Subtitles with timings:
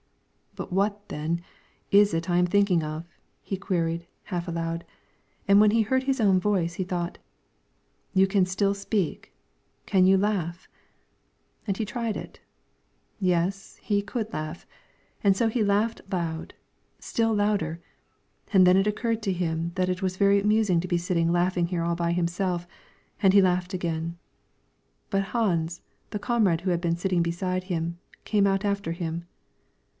[0.55, 1.43] "But what, then,
[1.91, 3.05] is it I am thinking of?"
[3.41, 4.83] he queried, half aloud,
[5.47, 7.19] and when he had heard his own voice, he thought:
[8.13, 9.31] "You can still speak,
[9.85, 10.67] can you laugh?"
[11.67, 12.41] And then he tried it;
[13.19, 14.65] yes, he could laugh,
[15.23, 16.55] and so he laughed loud,
[16.99, 17.79] still louder,
[18.51, 21.67] and then it occurred to him that it was very amusing to be sitting laughing
[21.67, 22.67] here all by himself,
[23.21, 24.17] and he laughed again.
[25.11, 29.25] But Hans, the comrade who had been sitting beside him, came out after him.